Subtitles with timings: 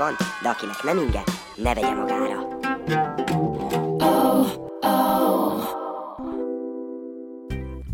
[0.00, 1.22] van, de akinek nem inge,
[1.54, 2.48] ne vegye magára.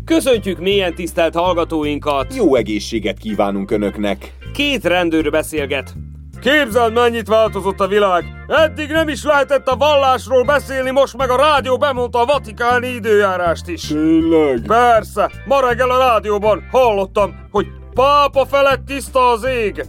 [0.05, 2.35] Köszöntjük mélyen tisztelt hallgatóinkat!
[2.35, 4.33] Jó egészséget kívánunk Önöknek!
[4.53, 5.93] Két rendőr beszélget.
[6.41, 8.25] Képzeld, mennyit változott a világ!
[8.47, 13.67] Eddig nem is lehetett a vallásról beszélni, most meg a rádió bemondta a vatikáni időjárást
[13.67, 13.81] is.
[13.81, 14.61] Tényleg?
[14.67, 19.85] Persze, ma reggel a rádióban hallottam, hogy pápa felett tiszta az ég.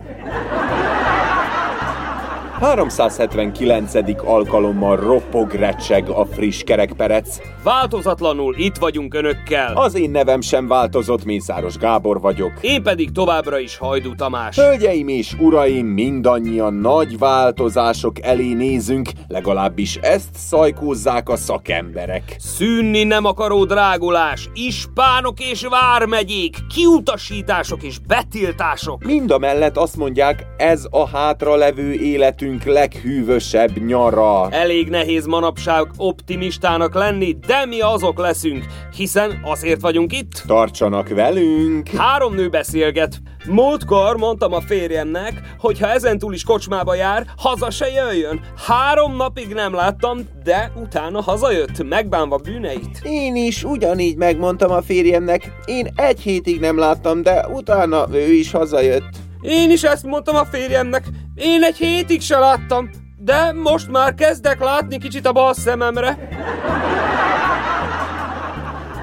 [2.60, 3.94] 379.
[4.24, 7.38] alkalommal ropog recseg a friss kerekperec.
[7.62, 9.76] Változatlanul itt vagyunk önökkel.
[9.76, 12.52] Az én nevem sem változott, Mészáros Gábor vagyok.
[12.60, 14.56] Én pedig továbbra is Hajdú Tamás.
[14.56, 22.36] Hölgyeim és uraim, mindannyian nagy változások elé nézünk, legalábbis ezt szajkózzák a szakemberek.
[22.38, 29.04] Szűnni nem akaró drágulás, ispánok és vármegyék, kiutasítások és betiltások.
[29.04, 34.50] Mind a mellett azt mondják, ez a hátralevő életünk leghűvösebb nyara.
[34.50, 38.64] Elég nehéz manapság optimistának lenni, de mi azok leszünk,
[38.96, 40.42] hiszen azért vagyunk itt.
[40.46, 41.88] Tartsanak velünk!
[41.88, 43.20] Három nő beszélget.
[43.46, 48.40] Múltkor mondtam a férjemnek, hogy ha ezentúl is kocsmába jár, haza se jöjjön.
[48.66, 53.00] Három napig nem láttam, de utána hazajött, megbánva bűneit.
[53.02, 55.52] Én is ugyanígy megmondtam a férjemnek.
[55.64, 59.16] Én egy hétig nem láttam, de utána ő is hazajött.
[59.40, 61.04] Én is ezt mondtam a férjemnek.
[61.40, 66.28] Én egy hétig se láttam, de most már kezdek látni kicsit a bal szememre.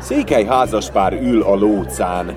[0.02, 2.36] Székely házaspár ül a lócán.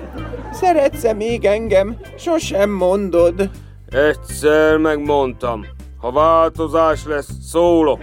[0.51, 1.97] Szeretsz-e még engem?
[2.17, 3.49] Sosem mondod.
[3.89, 5.65] Egyszer megmondtam.
[5.97, 8.01] Ha változás lesz, szólok.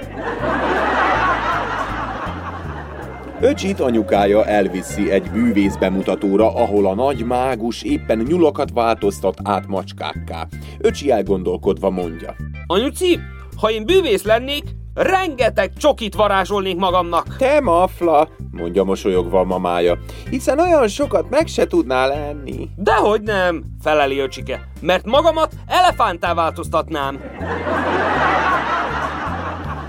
[3.41, 10.47] Öcsit anyukája elviszi egy bűvész bemutatóra, ahol a nagy mágus éppen nyulakat változtat át macskákká.
[10.79, 12.35] Öcsi elgondolkodva mondja.
[12.67, 13.21] Anyuci,
[13.61, 14.65] ha én bűvész lennék,
[14.95, 17.37] rengeteg csokit varázsolnék magamnak.
[17.37, 19.99] Te mafla, mondja mosolyogva a mamája,
[20.31, 22.69] hiszen olyan sokat meg se tudnál enni.
[22.77, 27.21] Dehogy nem, feleli öcsike, mert magamat elefántá változtatnám.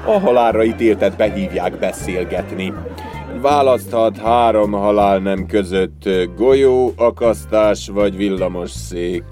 [0.06, 2.74] A halálra ítéltet behívják beszélgetni.
[3.42, 9.24] Választhat három halál nem között golyó, akasztás vagy villamos szék.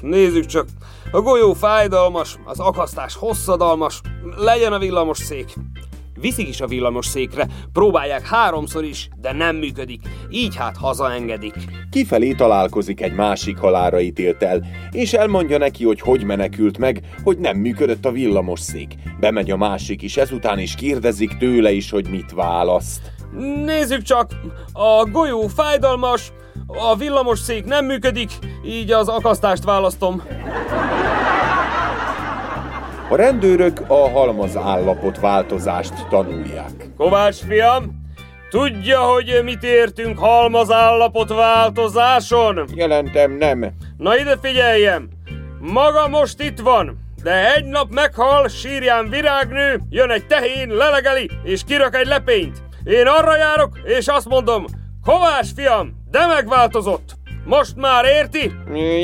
[0.00, 0.66] Nézzük csak,
[1.10, 4.00] a golyó fájdalmas, az akasztás hosszadalmas,
[4.36, 5.54] legyen a villamos szék.
[6.20, 11.54] Viszik is a villamos székre, próbálják háromszor is, de nem működik, így hát hazaengedik.
[11.90, 17.56] Kifelé találkozik egy másik halálra ítéltel, és elmondja neki, hogy hogy menekült meg, hogy nem
[17.56, 18.94] működött a villamos szék.
[19.20, 23.21] Bemegy a másik is, ezután is kérdezik tőle is, hogy mit választ.
[23.64, 24.30] Nézzük csak,
[24.72, 26.32] a golyó fájdalmas,
[26.66, 28.30] a villamos szék nem működik,
[28.64, 30.22] így az akasztást választom.
[33.08, 36.88] A rendőrök a halmaz állapot változást tanulják.
[36.96, 38.00] Kovács fiam,
[38.50, 42.64] tudja, hogy mit értünk halmazállapot változáson?
[42.74, 43.72] Jelentem nem.
[43.96, 45.08] Na ide figyeljem!
[45.60, 51.64] Maga most itt van, de egy nap meghal, sírján virágnő, jön egy tehén, lelegeli, és
[51.64, 52.62] kirak egy lepényt.
[52.84, 54.64] Én arra járok, és azt mondom,
[55.04, 57.14] Kovács fiam, de megváltozott!
[57.44, 58.52] Most már érti?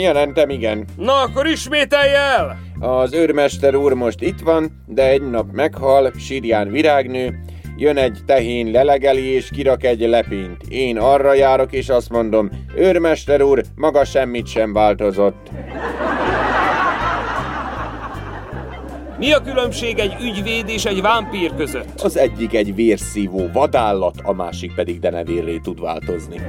[0.01, 0.85] Jelentem igen.
[0.97, 2.59] Na akkor ismételje el!
[2.81, 7.39] Az őrmester úr most itt van, de egy nap meghal, sírján virágnő,
[7.77, 10.63] jön egy tehén lelegeli és kirak egy lepényt.
[10.69, 15.51] Én arra járok és azt mondom, őrmester úr, maga semmit sem változott.
[19.19, 22.01] Mi a különbség egy ügyvéd és egy vámpír között?
[22.01, 26.41] Az egyik egy vérszívó vadállat, a másik pedig denevérré tud változni.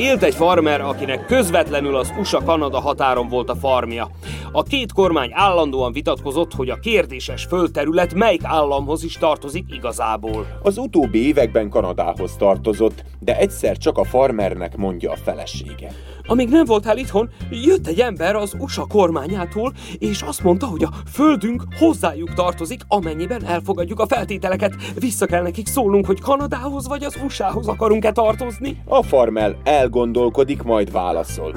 [0.00, 4.10] Élt egy farmer, akinek közvetlenül az USA-Kanada határon volt a farmja.
[4.52, 10.46] A két kormány állandóan vitatkozott, hogy a kérdéses földterület melyik államhoz is tartozik igazából.
[10.62, 15.92] Az utóbbi években Kanadához tartozott, de egyszer csak a farmernek mondja a felesége.
[16.26, 20.90] Amíg nem voltál itthon, jött egy ember az USA kormányától, és azt mondta, hogy a
[21.12, 24.74] földünk hozzájuk tartozik, amennyiben elfogadjuk a feltételeket.
[24.98, 28.82] Vissza kell nekik szólnunk, hogy Kanadához vagy az USA-hoz akarunk-e tartozni.
[28.84, 29.56] A farmer
[29.90, 31.54] elgondolkodik, majd válaszol.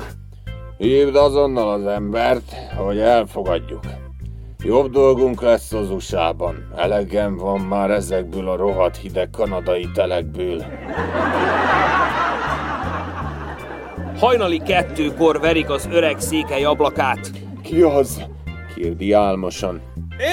[0.78, 3.80] Hívd azonnal az embert, hogy elfogadjuk.
[4.64, 6.72] Jobb dolgunk lesz az USA-ban.
[6.76, 10.64] Elegem van már ezekből a rohadt hideg kanadai telekből.
[14.18, 17.32] Hajnali kettőkor verik az öreg székely ablakát.
[17.62, 18.22] Ki az?
[18.76, 19.82] kérdi álmosan.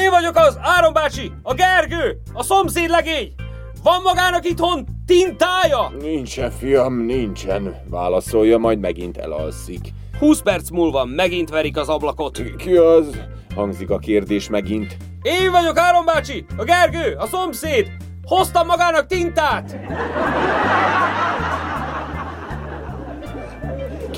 [0.03, 3.35] Én vagyok az, Áron bácsi, a Gergő, a szomszéd legény.
[3.83, 5.93] Van magának itthon tintája?
[6.01, 9.81] Nincsen, fiam, nincsen, válaszolja, majd megint elalszik.
[10.19, 12.43] 20 perc múlva megint verik az ablakot.
[12.57, 13.21] Ki az?
[13.55, 14.97] hangzik a kérdés megint.
[15.23, 17.91] Én vagyok Áron bácsi, a Gergő, a szomszéd.
[18.25, 19.79] Hoztam magának tintát.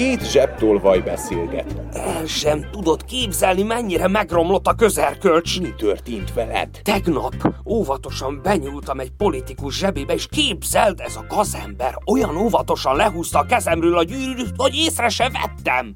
[0.03, 1.83] Két zsebtolvaj beszélget.
[1.93, 5.61] El sem tudod képzelni, mennyire megromlott a közerkölcs.
[5.61, 6.69] Mi történt veled?
[6.83, 7.35] Tegnap
[7.67, 13.99] óvatosan benyúltam egy politikus zsebébe, és képzeld, ez a gazember olyan óvatosan lehúzta a kezemről
[13.99, 15.93] a gyűrűt, hogy észre se vettem.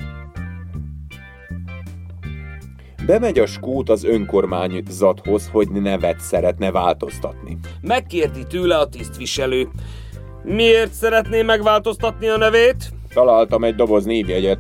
[3.07, 7.59] Bemegy a skót az önkormányzathoz, hogy nevet szeretne változtatni.
[7.81, 9.69] Megkérdi tőle a tisztviselő.
[10.43, 12.95] Miért szeretné megváltoztatni a nevét?
[13.17, 14.59] Találtam egy doboz névjegyet.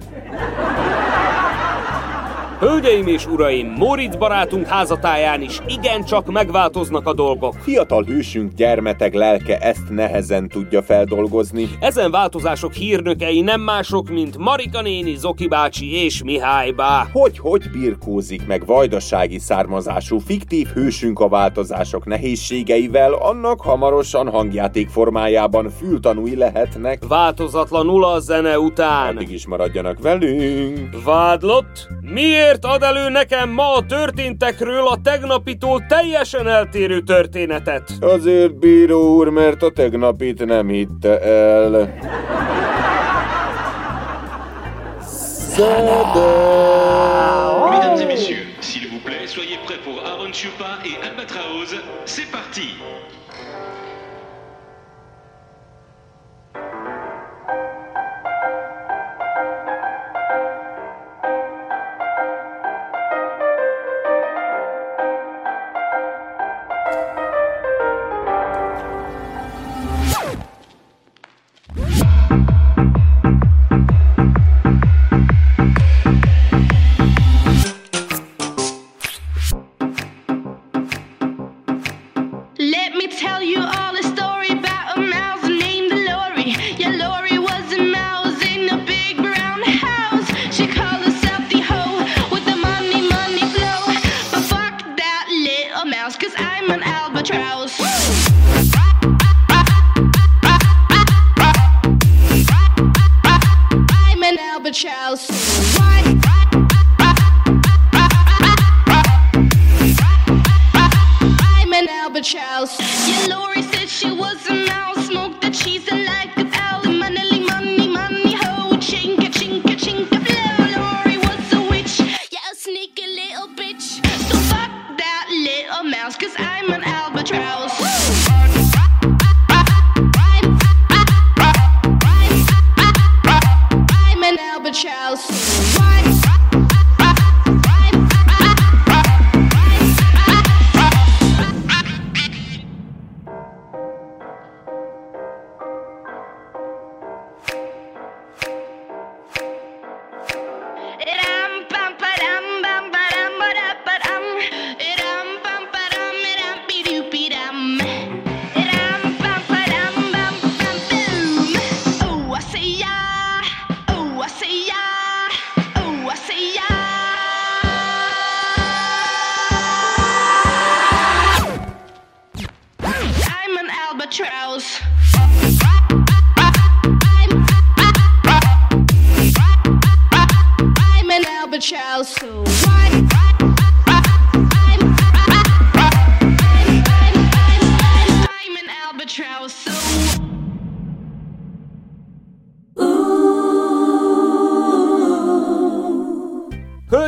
[2.59, 7.55] Hölgyeim és uraim, Moritz barátunk házatáján is igencsak megváltoznak a dolgok.
[7.55, 11.69] Fiatal hősünk gyermeteg lelke ezt nehezen tudja feldolgozni.
[11.81, 17.07] Ezen változások hírnökei nem mások, mint Marika néni, Zoki bácsi és Mihály bá.
[17.13, 26.37] Hogy-hogy birkózik meg vajdasági származású fiktív hősünk a változások nehézségeivel, annak hamarosan hangjáték formájában fültanúi
[26.37, 27.03] lehetnek.
[27.09, 29.17] Változatlanul a zene után.
[29.17, 31.05] Addig is maradjanak velünk.
[31.05, 31.89] Vádlott?
[32.01, 37.91] Miért Miért ad elő nekem ma a történtekről a tegnapitól teljesen eltérő történetet?
[38.01, 41.71] Azért, bíró úr, mert a tegnapit nem hitte el.
[47.71, 51.71] Mesdames et messieurs, s'il vous plaît, soyez prêts pour Aaron Chupa et Albatraoz.
[52.05, 52.69] C'est parti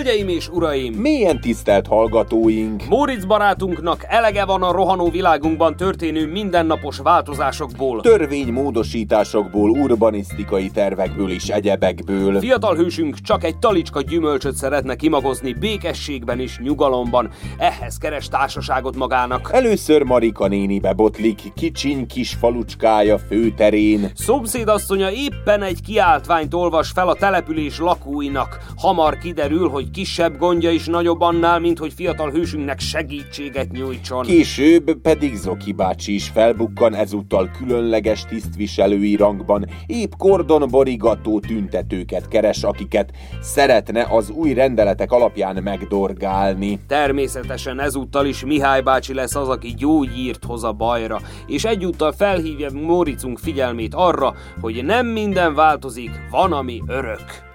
[0.09, 0.95] Hölgyeim és uraim!
[0.95, 2.85] Milyen tisztelt hallgatóink!
[2.89, 8.01] Móricz barátunknak elege van a rohanó világunkban történő mindennapos változásokból.
[8.01, 12.39] Törvénymódosításokból, urbanisztikai tervekből és egyebekből.
[12.39, 17.31] Fiatal hősünk csak egy talicska gyümölcsöt szeretne kimagozni békességben és nyugalomban.
[17.59, 19.51] Ehhez keres társaságot magának.
[19.53, 24.11] Először Marika néni bebotlik kicsiny kis falucskája főterén.
[24.15, 28.59] Szomszédasszonya éppen egy kiáltványt olvas fel a település lakóinak.
[28.77, 34.23] Hamar kiderül, hogy kisebb gondja is nagyobb annál, mint hogy fiatal hősünknek segítséget nyújtson.
[34.25, 42.63] Később pedig Zoki bácsi is felbukkan ezúttal különleges tisztviselői rangban, épp kordon borigató tüntetőket keres,
[42.63, 46.81] akiket szeretne az új rendeletek alapján megdorgálni.
[46.87, 52.71] Természetesen ezúttal is Mihály bácsi lesz az, aki gyógyírt hoz a bajra, és egyúttal felhívja
[52.73, 57.47] Móricunk figyelmét arra, hogy nem minden változik, van ami örök.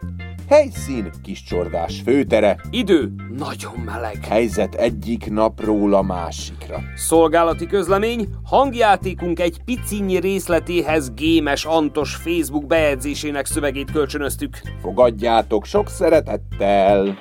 [0.54, 4.26] Helyszín kis csordás főtere, Idő nagyon meleg.
[4.26, 6.80] helyzet egyik napról a másikra.
[6.96, 14.62] Szolgálati közlemény, hangjátékunk egy picinyi részletéhez Gémes Antos Facebook bejegyzésének szövegét kölcsönöztük.
[14.82, 17.18] Fogadjátok sok szeretettel!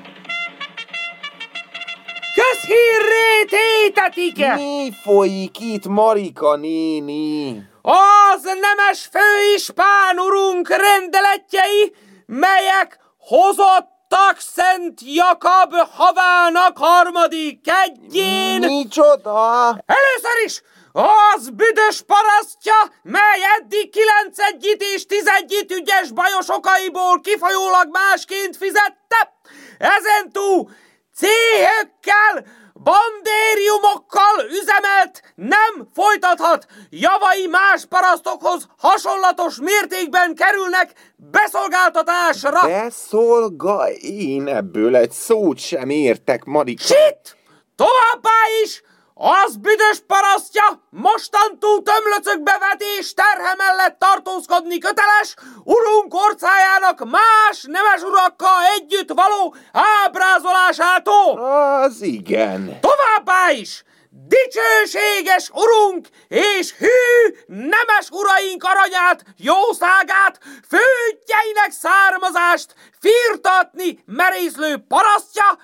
[2.34, 4.54] Közhírré tétetike!
[4.54, 7.66] Mi folyik itt, Marika néni?
[7.82, 11.94] Az nemes főispán urunk rendeletjei,
[12.26, 18.60] melyek hozottak Szent Jakab havának harmadik kegyén.
[18.60, 19.68] Micsoda?
[19.86, 20.62] Először is
[20.92, 29.32] az büdös parasztja, mely eddig kilenc egyit és tizedyit ügyes bajos okaiból kifolyólag másként fizette,
[29.78, 30.70] ezentúl
[31.14, 42.66] céhökkel, bandériumokkal üzemelt nem folytathat, javai más parasztokhoz hasonlatos mértékben kerülnek beszolgáltatásra.
[42.66, 46.82] Beszolga, én ebből egy szót sem értek, Marika.
[46.82, 47.36] Sit!
[47.76, 48.82] Továbbá is!
[49.14, 58.62] Az büdös parasztja mostantól tömlöcökbe vetés terhe mellett tartózkodni köteles, urunk orcájának más nemes urakkal
[58.76, 61.44] együtt való ábrázolásától.
[61.44, 62.80] Az igen.
[62.80, 63.84] Továbbá is!
[64.14, 70.38] Dicsőséges urunk és hű nemes uraink aranyát, jószágát,
[70.68, 75.58] főtjeinek származást firtatni merészlő parasztja,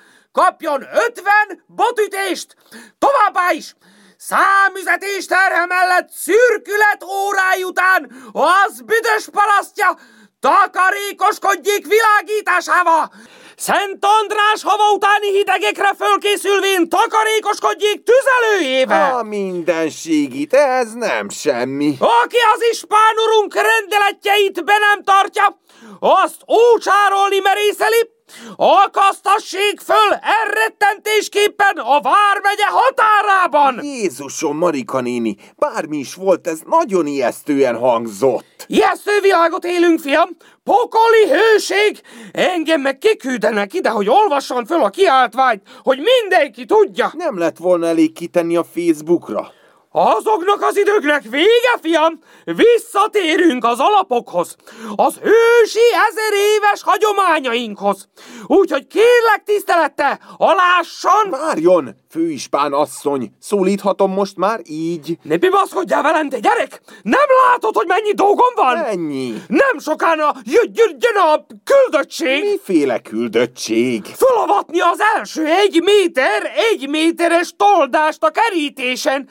[0.44, 2.56] kapjon ötven botütést,
[2.98, 3.74] továbbá is
[4.16, 9.98] számüzetés terhe mellett szürkület órái után az büdös parasztja
[10.40, 13.12] takarékoskodjék világításával,
[13.56, 19.18] Szent András hava utáni hidegekre fölkészülvén takarékoskodjék tüzelőjével!
[19.18, 21.96] A mindenségit, ez nem semmi.
[21.98, 25.60] Aki az ispán urunk rendeletjeit be nem tartja,
[26.00, 28.17] azt ócsárolni merészeli,
[28.56, 33.84] akasztassék föl elrettentésképpen a vármegye határában!
[33.84, 38.64] Jézusom, Marika néni, bármi is volt, ez nagyon ijesztően hangzott.
[38.66, 40.28] Ijesztő világot élünk, fiam!
[40.64, 42.00] Pokoli hőség!
[42.32, 47.12] Engem meg kiküldenek ide, hogy olvassam föl a kiáltványt, hogy mindenki tudja!
[47.16, 49.52] Nem lett volna elég kitenni a Facebookra.
[50.00, 52.18] Azoknak az időknek vége, fiam!
[52.44, 54.56] Visszatérünk az alapokhoz,
[54.96, 58.08] az ősi ezer éves hagyományainkhoz.
[58.46, 61.30] Úgyhogy kérlek tisztelette, alásson!
[61.30, 65.18] Várjon, főispán asszony, szólíthatom most már így?
[65.22, 66.80] Ne bibaszkodjál velem, te gyerek!
[67.02, 68.76] Nem látod, hogy mennyi dolgom van?
[68.76, 69.42] Ennyi.
[69.46, 72.42] Nem sokára jön, jön, a küldöttség!
[72.42, 74.04] Miféle küldöttség?
[74.04, 79.28] Fölavatni az első egy méter, egy méteres toldást a kerítésen.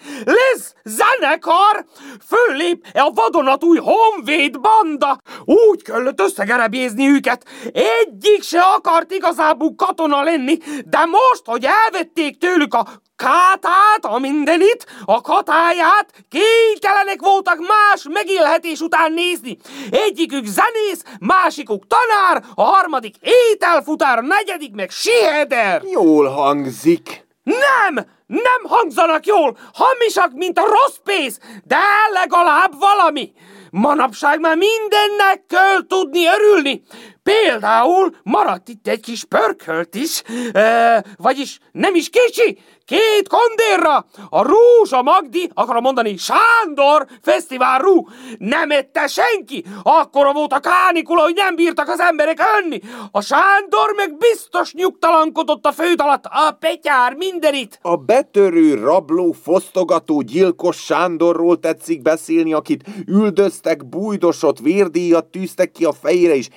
[0.58, 1.86] Lesz zenekar,
[2.28, 5.18] fölép a vadonatúj honvéd banda.
[5.46, 7.46] Úgy kellett összegerebézni őket.
[7.74, 14.86] Egyik se akart igazából katona lenni, de most, hogy elvették tőlük a kátát, a mindenit,
[15.06, 19.58] a katáját, kénytelenek voltak más megélhetés után nézni.
[19.92, 23.16] Egyikük zenész, másikuk tanár, a harmadik
[23.52, 25.82] ételfutár, a negyedik meg siheder.
[25.92, 27.26] Jól hangzik.
[27.44, 28.16] Nem!
[28.28, 29.58] Nem hangzanak jól!
[29.74, 31.80] Hamisak, mint a rossz pénz, de
[32.14, 33.32] legalább valami!
[33.72, 36.84] Manapság már mindennek kell tudni örülni.
[37.28, 44.06] Például maradt itt egy kis pörkölt is, e, vagyis nem is kicsi, két kondérra!
[44.30, 48.08] A Rúzsa Magdi, akarom mondani, Sándor Fesztivál Rú!
[48.38, 49.66] Nem ette senki!
[49.84, 52.80] Akkora volt a kánikula, hogy nem bírtak az emberek önni!
[53.12, 57.80] A Sándor meg biztos nyugtalankodott a főt alatt, a Petyár mindenit!
[57.82, 65.94] A betörő, rabló, fosztogató, gyilkos Sándorról tetszik beszélni, akit üldöztek, bújdosott, vérdíjat tűztek ki a
[66.02, 66.50] fejére, és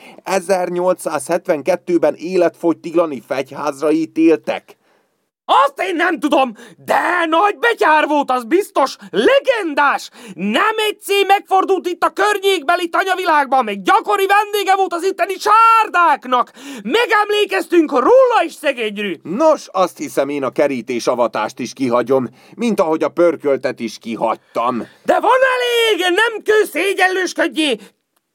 [0.64, 4.78] 1872-ben életfogytiglani fegyházra ítéltek.
[5.64, 6.52] Azt én nem tudom,
[6.84, 10.10] de nagy betyár volt, az biztos, legendás.
[10.34, 16.52] Nem egyszer megfordult itt a környékbeli tanyavilágban, még gyakori vendége volt az itteni csárdáknak.
[16.82, 19.14] Megemlékeztünk róla is szegényrű.
[19.22, 24.88] Nos, azt hiszem én a kerítés avatást is kihagyom, mint ahogy a pörköltet is kihagytam.
[25.04, 27.78] De van elég, nem kő szégyenlősködjé.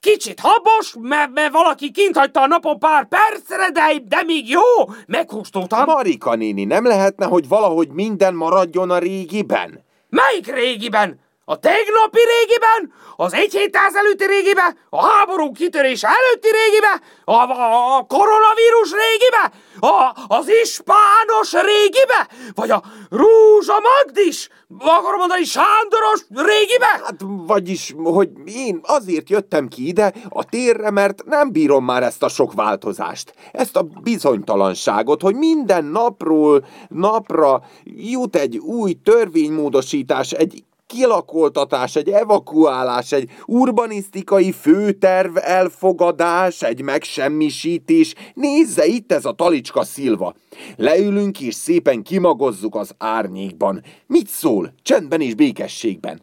[0.06, 4.62] Kicsit habos, mert, mert valaki kint hagyta a napon pár percre, de, de még jó,
[5.08, 5.84] meghúztoltam.
[5.86, 9.84] Marika néni, nem lehetne, hogy valahogy minden maradjon a régiben?
[10.10, 11.20] Melyik régiben?
[11.48, 12.94] A tegnapi régiben?
[13.16, 14.76] Az egy héttel előtti régibe?
[14.90, 17.02] A háború kitörése előtti régibe?
[17.26, 19.52] A, a, a koronavírus régibe?
[19.80, 22.28] A, az ispános régibe?
[22.54, 24.50] Vagy a Rúzsa Magdis?
[24.80, 27.02] Akarom mondani Sándoros régibe?
[27.04, 32.24] Hát, vagyis, hogy én azért jöttem ki ide a térre, mert nem bírom már ezt
[32.24, 33.34] a sok változást.
[33.52, 43.12] Ezt a bizonytalanságot, hogy minden napról napra jut egy új törvénymódosítás, egy kilakoltatás, egy evakuálás,
[43.12, 48.14] egy urbanisztikai főterv elfogadás, egy megsemmisítés.
[48.34, 50.36] Nézze itt ez a talicska szilva.
[50.76, 53.84] Leülünk és szépen kimagozzuk az árnyékban.
[54.08, 54.74] Mit szól?
[54.82, 56.22] Csendben és békességben.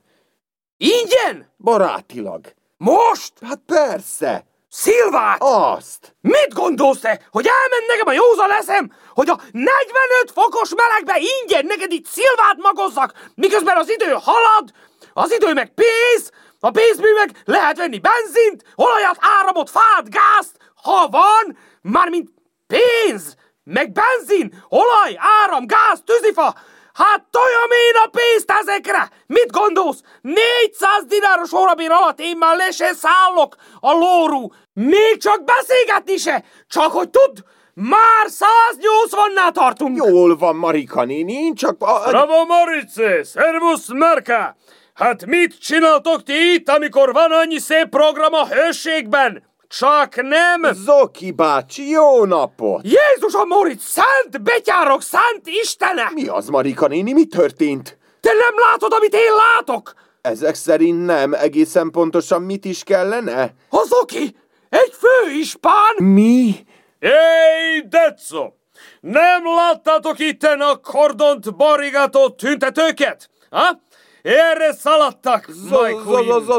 [0.77, 1.53] Ingyen?
[1.59, 2.53] Barátilag.
[2.77, 3.33] Most?
[3.41, 4.52] Hát persze.
[4.75, 5.43] Szilvát!
[5.43, 6.17] Azt!
[6.21, 11.67] Mit gondolsz te, hogy elment nekem a józan leszem, hogy a 45 fokos melegbe ingyen
[11.67, 14.71] neked itt szilvát magozzak, miközben az idő halad,
[15.13, 21.09] az idő meg pénz, a pénzmű meg lehet venni benzint, olajat, áramot, fát, gázt, ha
[21.09, 22.31] van, mármint
[22.67, 26.55] pénz, meg benzin, olaj, áram, gáz, tűzifa,
[26.95, 29.11] Hát toljam én a pénzt ezekre!
[29.27, 30.01] Mit gondolsz?
[30.21, 34.49] 400 dináros órabér alatt én már le se szállok a lóru.
[34.73, 36.45] Még csak beszélgetni se!
[36.69, 37.45] Csak hogy tud,
[37.75, 39.97] már 180-nál tartunk!
[39.97, 41.77] Jól van, Marika néni, én csak...
[41.79, 42.09] A...
[42.09, 43.23] Bravo, Marice!
[43.23, 44.57] Servus, Merka!
[44.95, 49.43] Hát mit csináltok ti itt, amikor van annyi szép program a hőségben?
[49.79, 50.73] Csak nem!
[50.73, 52.81] Zoki bácsi, jó napot!
[52.85, 56.11] Jézusom, Moritz, szent betyárok, szent Istene!
[56.15, 57.99] Mi az, Marika néni, mi történt?
[58.21, 59.93] Te nem látod, amit én látok?
[60.21, 63.55] Ezek szerint nem, egészen pontosan mit is kellene?
[63.69, 64.37] Az oki!
[64.69, 65.95] Egy főispán!
[65.97, 66.67] Mi?
[66.99, 68.53] Éj, Deczo!
[69.01, 73.31] Nem láttátok itten a kordont barigátó tüntetőket?
[73.51, 73.81] Ha?
[74.23, 75.49] Erre szaladtak,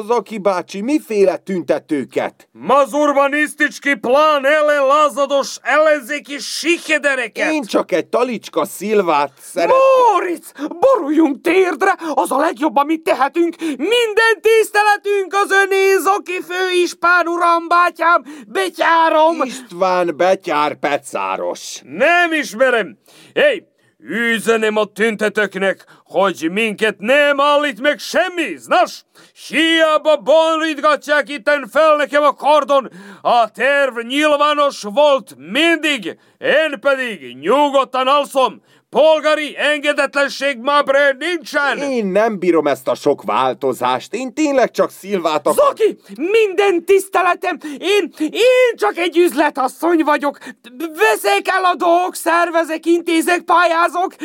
[0.06, 2.50] Zoki bácsi, miféle tüntetőket?
[2.52, 7.52] Mazurbaniszticski plán ellen lázados ellenzéki sikedereket!
[7.52, 9.78] Én csak egy talicska szilvát szeretem.
[10.14, 13.56] Moritz, boruljunk térdre, az a legjobb, amit tehetünk.
[13.60, 19.42] Minden tiszteletünk az öné, Zoki főispán, uram, bátyám, betyárom.
[19.44, 21.82] István Betyár Pecáros.
[21.84, 22.98] Nem ismerem.
[23.34, 23.68] Hé,
[24.06, 29.02] Üzenem a tüntetőknek, hogy minket nem állít meg semmi, nos?
[29.48, 38.08] Hiába bonritgatják itten fel nekem a kardon, a terv nyilvános volt mindig, én pedig nyugodtan
[38.08, 38.62] alszom,
[38.94, 41.78] Polgári engedetlenség bre nincsen!
[41.78, 44.14] Én nem bírom ezt a sok változást.
[44.14, 45.56] Én tényleg csak Szilvát akar...
[45.56, 47.58] Zoki, minden tiszteletem!
[47.78, 50.38] Én, én csak egy üzletasszony vagyok.
[50.78, 51.48] Veszek
[51.78, 54.16] dolgok, szervezek, intézek, pályázok.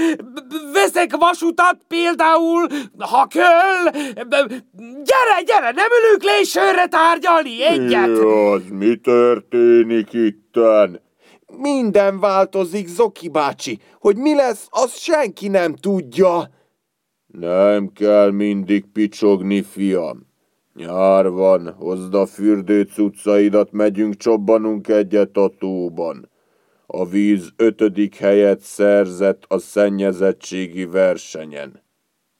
[0.73, 2.67] Veszek vasutat például,
[2.99, 3.91] ha kell.
[4.81, 8.09] Gyere, gyere, nem ülünk le sörre tárgyalni egyet.
[8.09, 11.01] Mi az, mi történik itten?
[11.57, 13.79] Minden változik, Zoki bácsi.
[14.01, 16.51] Hogy mi lesz, azt senki nem tudja.
[17.27, 20.27] Nem kell mindig picsogni, fiam.
[20.75, 26.29] Nyár van, hozd a fürdő cuccaidat, megyünk csobbanunk egyet a tóban.
[26.91, 31.83] A víz ötödik helyet szerzett a szennyezettségi versenyen.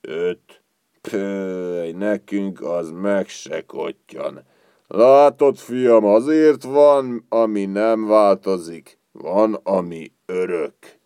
[0.01, 0.63] Öt.
[1.01, 4.43] Pöly, nekünk az meg se kottyan.
[4.87, 8.99] Látod, fiam, azért van, ami nem változik.
[9.11, 10.99] Van, ami örök.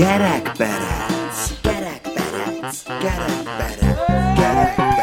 [0.00, 3.98] Gerek berec, gerek berec, gerek berec,
[4.32, 4.99] gerek berec.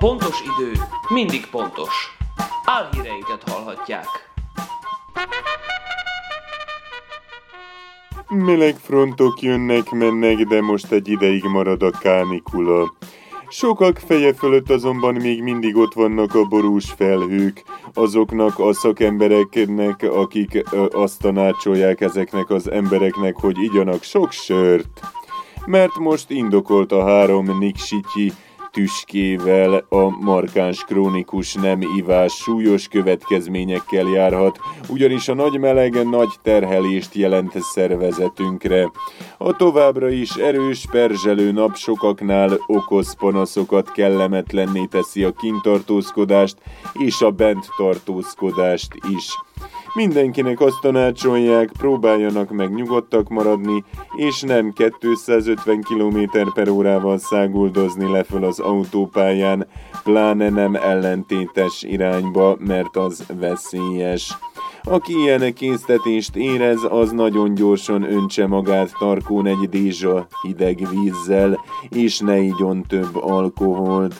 [0.00, 0.72] Pontos idő
[1.08, 2.16] mindig pontos.
[2.64, 4.06] Álhíreinket hallhatják.
[8.28, 12.94] Meleg frontok jönnek, mennek, de most egy ideig marad a kánikula.
[13.48, 20.62] Sokak feje fölött azonban még mindig ott vannak a borús felhők, azoknak a szakembereknek, akik
[20.70, 25.00] ö, azt tanácsolják ezeknek az embereknek, hogy igyanak sok sört.
[25.66, 28.32] Mert most indokolt a három Niksityi
[28.72, 37.14] tüskével a markáns krónikus nem ivás súlyos következményekkel járhat, ugyanis a nagy meleg nagy terhelést
[37.14, 38.90] jelent szervezetünkre.
[39.38, 46.56] A továbbra is erős perzselő nap sokaknál okoz panaszokat, kellemetlenné teszi a kintartózkodást
[46.92, 49.28] és a bent tartózkodást is.
[49.94, 53.84] Mindenkinek azt tanácsolják, próbáljanak meg nyugodtak maradni,
[54.16, 56.18] és nem 250 km
[56.54, 59.66] per órával száguldozni le föl az autópályán,
[60.04, 64.38] pláne nem ellentétes irányba, mert az veszélyes.
[64.82, 72.18] Aki ilyen késztetést érez, az nagyon gyorsan öntse magát tarkón egy dézsa hideg vízzel, és
[72.18, 74.14] ne igyon több alkoholt.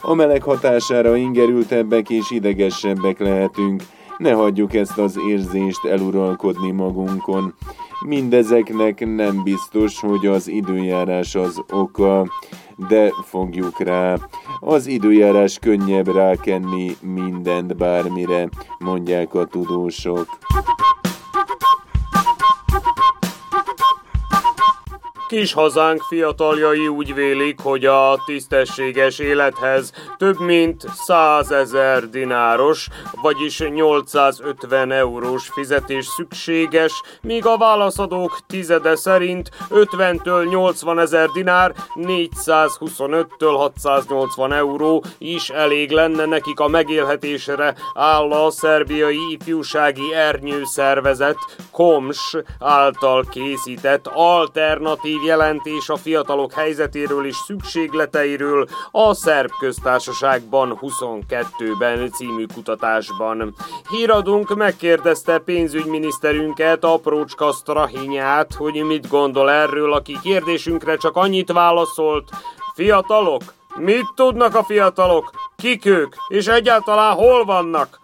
[0.00, 3.82] A meleg hatására ingerültebbek és idegesebbek lehetünk,
[4.22, 7.54] ne hagyjuk ezt az érzést eluralkodni magunkon.
[8.06, 12.26] Mindezeknek nem biztos, hogy az időjárás az oka,
[12.88, 14.16] de fogjuk rá.
[14.60, 20.26] Az időjárás könnyebb rákenni mindent bármire, mondják a tudósok.
[25.32, 32.88] Kis hazánk fiataljai úgy vélik, hogy a tisztességes élethez több mint 100 ezer dináros,
[33.22, 43.54] vagyis 850 eurós fizetés szükséges, míg a válaszadók tizede szerint 50-től 80 ezer dinár, 425-től
[43.56, 51.36] 680 euró is elég lenne nekik a megélhetésre, áll a szerbiai ifjúsági ernyő szervezet
[51.70, 62.44] KOMS által készített alternatív jelentés a fiatalok helyzetéről és szükségleteiről a Szerb Köztársaságban 22-ben című
[62.54, 63.54] kutatásban.
[63.90, 72.30] Híradunk megkérdezte pénzügyminiszterünket, Aprócska Strahinyát, hogy mit gondol erről, aki kérdésünkre csak annyit válaszolt,
[72.74, 73.42] fiatalok?
[73.76, 75.30] Mit tudnak a fiatalok?
[75.56, 76.14] Kik ők?
[76.28, 78.01] És egyáltalán hol vannak?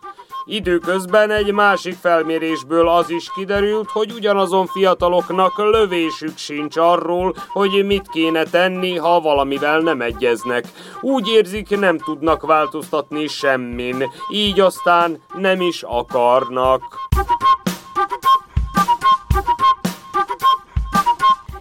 [0.50, 8.08] Időközben egy másik felmérésből az is kiderült, hogy ugyanazon fiataloknak lövésük sincs arról, hogy mit
[8.08, 10.64] kéne tenni, ha valamivel nem egyeznek.
[11.00, 16.82] Úgy érzik, nem tudnak változtatni semmin, így aztán nem is akarnak.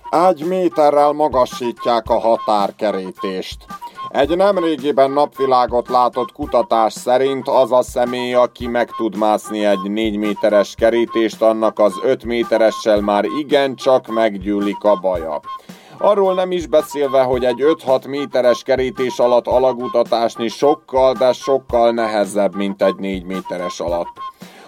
[0.09, 3.57] Egy méterrel magasítják a határkerítést.
[4.09, 10.17] Egy nemrégiben napvilágot látott kutatás szerint az a személy, aki meg tud mászni egy 4
[10.17, 15.39] méteres kerítést, annak az 5 méteressel már igencsak meggyűlik a baja.
[15.97, 22.55] Arról nem is beszélve, hogy egy 5-6 méteres kerítés alatt alagutatásni sokkal, de sokkal nehezebb,
[22.55, 24.13] mint egy 4 méteres alatt.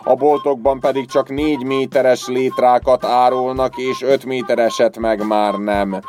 [0.04, 6.00] A boltokban pedig csak 4 méteres létrákat árulnak, és 5 métereset meg már nem.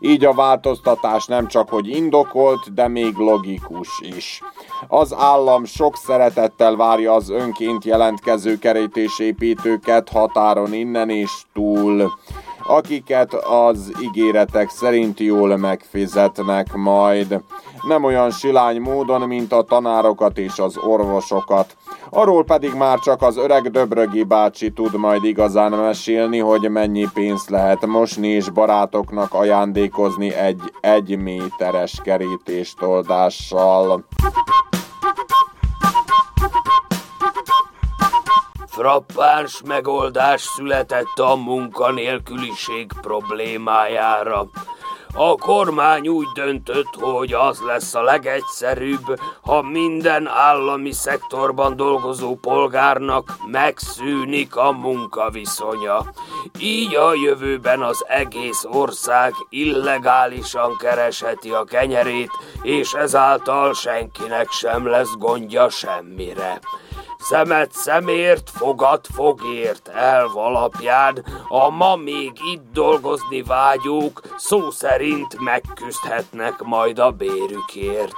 [0.00, 4.40] Így a változtatás nem csak hogy indokolt, de még logikus is.
[4.88, 12.12] Az állam sok szeretettel várja az önként jelentkező kerítésépítőket határon innen és túl
[12.68, 17.40] akiket az ígéretek szerint jól megfizetnek majd.
[17.88, 21.76] Nem olyan silány módon, mint a tanárokat és az orvosokat.
[22.10, 27.50] Arról pedig már csak az öreg Döbrögi bácsi tud majd igazán mesélni, hogy mennyi pénzt
[27.50, 34.04] lehet mosni és barátoknak ajándékozni egy egy méteres kerítést-oldással.
[38.76, 44.46] Frappáns megoldás született a munkanélküliség problémájára.
[45.14, 53.36] A kormány úgy döntött, hogy az lesz a legegyszerűbb, ha minden állami szektorban dolgozó polgárnak
[53.50, 56.12] megszűnik a munkaviszonya.
[56.58, 62.30] Így a jövőben az egész ország illegálisan keresheti a kenyerét,
[62.62, 66.60] és ezáltal senkinek sem lesz gondja semmire
[67.18, 76.62] szemet szemért, fogat fogért elv alapján a ma még itt dolgozni vágyók szó szerint megküzdhetnek
[76.62, 78.16] majd a bérükért.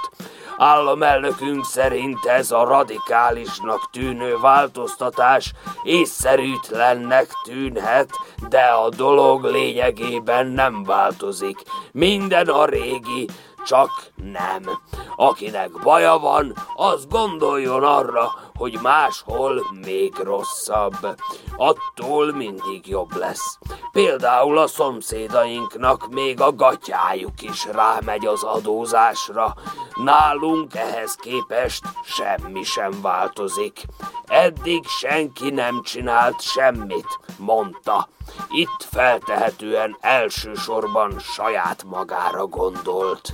[0.61, 8.09] Államelnökünk szerint ez a radikálisnak tűnő változtatás észszerűtlennek tűnhet,
[8.49, 11.57] de a dolog lényegében nem változik.
[11.91, 13.27] Minden a régi,
[13.65, 14.79] Csak nem.
[15.15, 21.15] Akinek baja van, az gondoljon arra, hogy máshol még rosszabb.
[21.57, 23.57] Attól mindig jobb lesz.
[23.91, 29.55] Például a szomszédainknak még a gatyájuk is rámegy az adózásra.
[30.03, 33.81] Nálunk ehhez képest semmi sem változik.
[34.25, 38.07] Eddig senki nem csinált semmit, mondta.
[38.49, 43.33] Itt feltehetően elsősorban saját magára gondolt.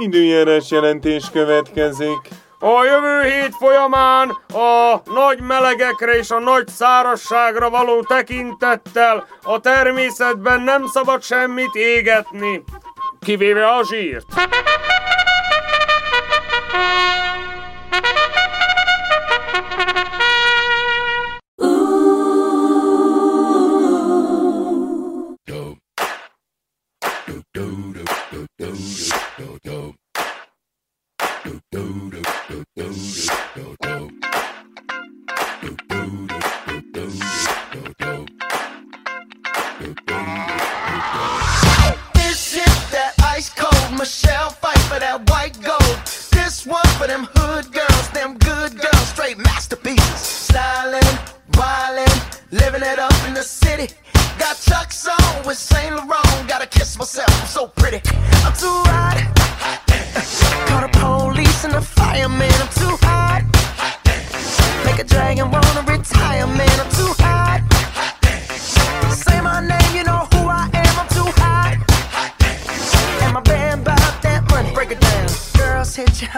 [0.00, 2.28] Időjárás jelentés következik.
[2.58, 10.60] A jövő hét folyamán a nagy melegekre és a nagy szárasságra való tekintettel a természetben
[10.60, 12.64] nem szabad semmit égetni,
[13.20, 14.26] kivéve a zsírt.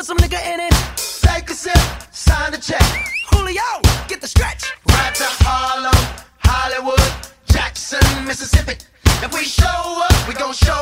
[0.00, 0.72] Put some nigga in it.
[1.20, 1.76] Take a sip,
[2.10, 2.88] sign the check.
[3.30, 3.68] Julio,
[4.08, 4.72] get the stretch.
[4.88, 6.00] Right to Harlem,
[6.38, 7.12] Hollywood,
[7.52, 8.76] Jackson, Mississippi.
[9.22, 10.79] If we show up, we gon' show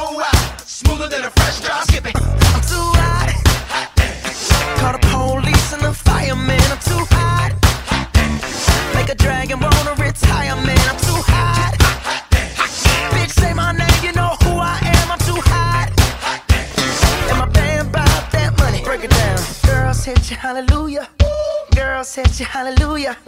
[22.45, 23.28] hallelujah.